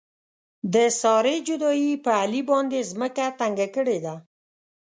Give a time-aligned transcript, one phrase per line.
[0.73, 4.15] د سارې جدایۍ په علي باندې ځمکه تنګه کړې ده.